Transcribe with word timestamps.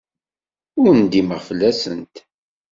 Ur 0.81 0.91
ndimeɣ 1.01 1.39
fell-asent. 1.47 2.15